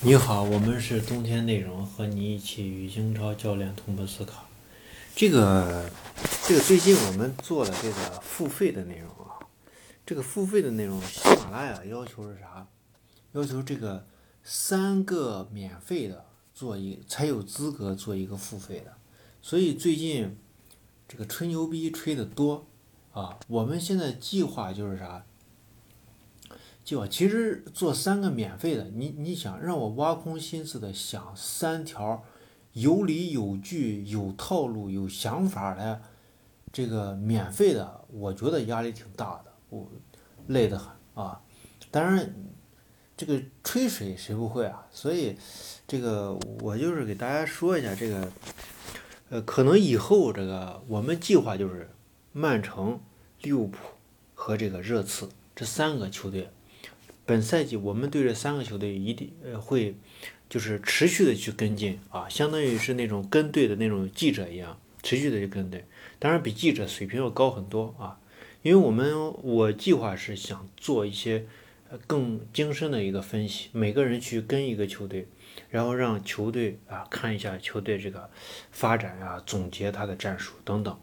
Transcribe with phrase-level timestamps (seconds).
[0.00, 4.44] 你好，我们是冬天内容，和你一起与英超教练同步思考。
[5.16, 5.90] 这个，
[6.46, 9.42] 这个最近我们做了这个付费的内容啊。
[10.06, 12.64] 这个付费的内容，喜马拉雅要求是啥？
[13.32, 14.06] 要求这个
[14.44, 18.94] 三个免费的做一才有资格做一个付费的。
[19.42, 20.38] 所以最近
[21.08, 22.68] 这个吹牛逼吹的多
[23.12, 23.36] 啊。
[23.48, 25.26] 我们现在计划就是啥？
[26.88, 32.24] 就其实做三个免费的，你你想让我挖空心思的想三条
[32.72, 36.00] 有理有据、有套路、有想法的
[36.72, 39.86] 这个免费的，我觉得压力挺大的，我
[40.46, 41.42] 累得很啊。
[41.90, 42.34] 当然，
[43.14, 44.86] 这个吹水谁不会啊？
[44.90, 45.36] 所以
[45.86, 48.32] 这个我就是给大家说一下这个，
[49.28, 51.90] 呃，可能以后这个我们计划就是
[52.32, 52.98] 曼城、
[53.42, 53.76] 利物浦
[54.32, 56.48] 和这个热刺这三个球队。
[57.28, 59.94] 本赛季我们对这三个球队一定呃会，
[60.48, 65.84] 就是持续的去跟进啊，相当于是那种跟队的那种记者一样，持续的去跟队。
[66.18, 68.18] 当然比记者水平要高很多啊，
[68.62, 71.44] 因为我们我计划是想做一些
[72.06, 75.28] 更精深的一个分析，每个人去跟一个球队，
[75.68, 78.30] 然后让球队啊看一下球队这个
[78.72, 80.98] 发展啊，总结他的战术等等，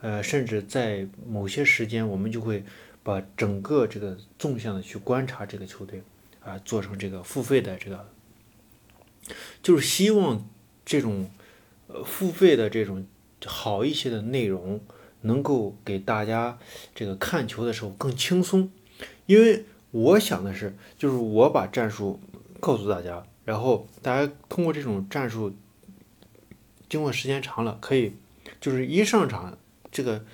[0.00, 2.64] 呃，甚至在某些时间我们就会。
[3.08, 6.02] 把整个这个纵向的去观察这个球队，
[6.44, 8.06] 啊，做成这个付费的这个，
[9.62, 10.46] 就是希望
[10.84, 11.30] 这种
[11.86, 13.06] 呃付费的这种
[13.46, 14.82] 好一些的内容，
[15.22, 16.58] 能够给大家
[16.94, 18.70] 这个看球的时候更轻松。
[19.24, 22.20] 因为我想的是，就是我把战术
[22.60, 25.54] 告诉大家，然后大家通过这种战术，
[26.90, 28.12] 经过时间长了，可以
[28.60, 29.56] 就是一上场
[29.90, 30.26] 这个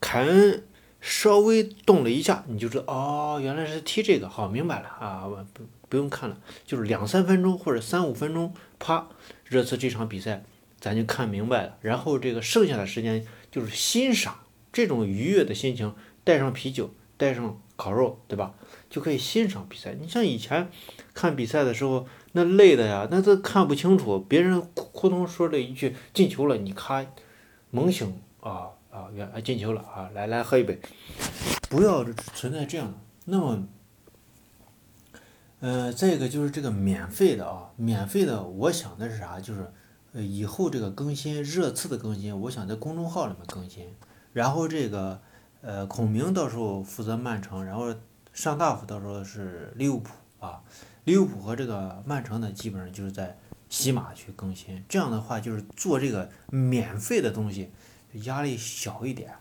[0.00, 0.64] 凯恩。
[1.06, 9.06] 稍微动了一下，你就知道哦，原来是踢这个，好明白了啊，不不用看了，就是两三分钟或者三五分钟，啪，
[9.44, 10.42] 热刺这场比赛
[10.80, 11.76] 咱就看明白了。
[11.82, 14.38] 然后这个剩下的时间就是欣赏
[14.72, 15.94] 这种愉悦的心情，
[16.24, 18.54] 带上啤酒，带上烤肉，对吧？
[18.88, 19.94] 就可以欣赏比赛。
[20.00, 20.70] 你像以前
[21.12, 27.04] 看比赛的时候，那累的呀，那都看不清楚，别人扑通说了一句进球了，你咔
[27.70, 28.70] 猛醒啊。
[28.94, 30.08] 啊，远啊进球了啊！
[30.14, 30.78] 来来喝一杯，
[31.68, 32.94] 不要存在这样的。
[33.24, 33.66] 那么，
[35.58, 39.40] 呃，再一个就是这个免费的啊，免费的，我想的是啥？
[39.40, 39.68] 就是
[40.12, 43.92] 呃，以后这个更新热刺的更新，我想在公众号里面更新。
[44.32, 45.20] 然后这个
[45.60, 47.92] 呃，孔明到时候负责曼城，然后
[48.32, 50.62] 上大夫到时候是利物浦啊，
[51.02, 53.36] 利物浦和这个曼城呢，基本上就是在
[53.68, 54.84] 喜马去更新。
[54.88, 57.72] 这样的话，就是做这个免费的东西。
[58.22, 59.34] 压力小一点，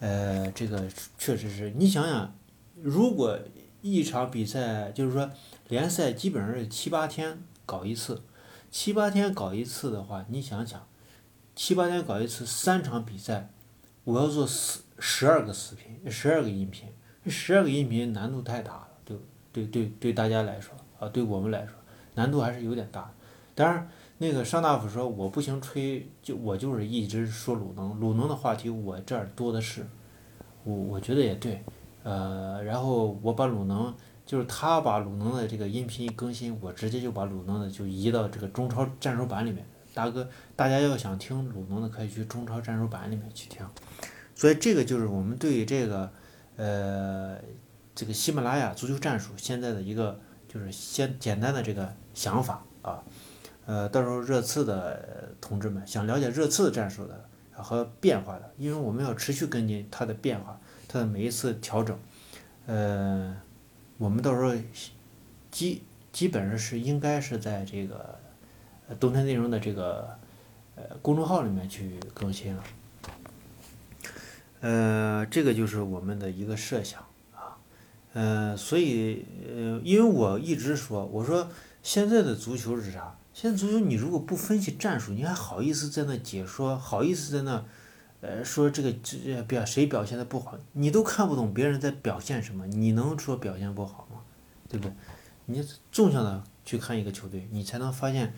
[0.00, 0.88] 呃，这个
[1.18, 2.34] 确实是你想想，
[2.82, 3.38] 如果
[3.82, 5.30] 一场比赛就是说
[5.68, 8.22] 联赛基本上是七八天搞一次，
[8.70, 10.86] 七八天搞一次的话，你想想，
[11.54, 13.50] 七八天搞一次三场比赛，
[14.04, 16.88] 我要做十十二个视频，十二个音频，
[17.26, 19.16] 十二个音频难度太大了，对
[19.52, 21.74] 对对对大家来说啊，对我们来说
[22.14, 23.12] 难度还是有点大，
[23.54, 23.88] 当然。
[24.20, 29.86] 那个上大夫说我不行吹，就我就是一直说鲁能，鲁能的话题我这儿多的是，
[30.64, 31.64] 我我觉得也对，
[32.02, 33.94] 呃，然后我把鲁能，
[34.26, 39.64] 就是他把鲁能的这个音频一更新，我直接就把鲁能的就移到这个中超战术版里面。
[39.94, 43.64] 大哥，大家要想听鲁能的，可以去中超战术版里面去听。
[44.34, 46.12] 所以这个就是我们对于这个，
[46.56, 47.38] 呃，
[47.94, 53.02] 这个喜马拉雅足球战术现在的一个就是先简单的这个想法啊。
[53.68, 60.58] 呃，到时候热刺的同志们想了解热刺战术的和变化的，因为我们要持续跟进它的变化，
[60.88, 61.94] 它的每一次调整。
[62.64, 63.36] 呃，
[63.98, 64.54] 我们到时候
[65.50, 68.18] 基基本上是应该是在这个
[68.98, 70.16] 冬天内容的这个
[70.74, 72.64] 呃公众号里面去更新了。
[74.62, 77.04] 呃，这个就是我们的一个设想
[77.34, 77.58] 啊。
[78.14, 81.50] 呃，所以呃，因为我一直说，我说
[81.82, 83.14] 现在的足球是啥？
[83.40, 86.76] 现在足球，你如果不分析战术，你还好意思在那解说？
[86.76, 87.64] 好意思在那，
[88.20, 90.58] 呃，说这个这表谁表现的不好？
[90.72, 94.18] 你都看不懂别人在表现什么，你能说表现不好吗？
[94.68, 94.92] 对不对？
[95.46, 98.34] 你纵向的去看一个球队，你才能发现，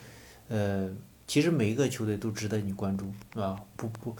[0.49, 0.91] 呃，
[1.27, 3.59] 其实每一个球队都值得你关注，是吧？
[3.77, 4.15] 不不，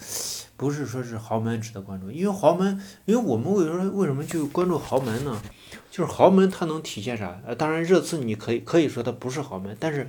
[0.57, 5.43] 不是说是豪门值得关注，因为豪门，因为我们为什么为什么去关注豪门呢？
[5.91, 7.39] 就是豪门它能体现啥？
[7.45, 10.09] 呃，当然热刺你可以可以说它不是豪门，但是。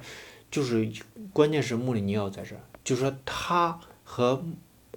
[0.52, 0.88] 就是
[1.34, 4.44] 关键是穆里尼奥在这儿，就是说他和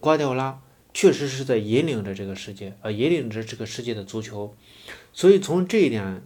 [0.00, 0.60] 瓜迪奥拉
[0.92, 4.54] 确实是在引领着这个世界，呃，引领着这个世界的足球。
[5.12, 6.22] 所以从这一点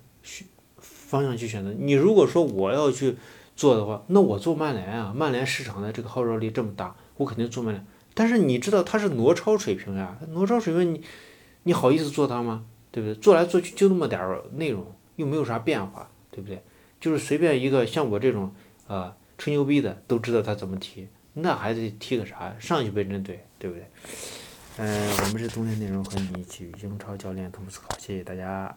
[0.78, 3.16] 方向去选择，你如果说我要去
[3.54, 7.86] 做的话，那我做曼联啊，曼联市场的这个号召力这么大，我肯定做曼联。
[8.14, 11.02] 但是你知道他是挪超水平呀，挪超水平你
[11.64, 12.64] 你好意思做他吗？
[12.90, 13.14] 对不对？
[13.20, 14.84] 做来做去就那么点儿内容，
[15.16, 16.62] 又没有啥变化，对不对？
[17.00, 18.52] 就是随便一个像我这种
[18.88, 22.52] 啊吹牛逼的都知道他怎么踢，那还得踢个啥？
[22.58, 23.87] 上去被针对，对不对？
[24.79, 28.75] 嗯，我们是冬天内容和你一起英超教练同步思考，谢谢大家。